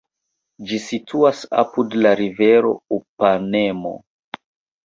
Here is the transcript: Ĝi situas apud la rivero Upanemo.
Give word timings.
Ĝi 0.69 0.77
situas 0.85 1.41
apud 1.63 1.97
la 2.05 2.13
rivero 2.21 2.73
Upanemo. 2.99 3.93